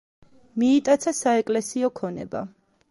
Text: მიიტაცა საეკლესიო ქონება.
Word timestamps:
მიიტაცა 0.61 1.15
საეკლესიო 1.21 1.95
ქონება. 2.03 2.45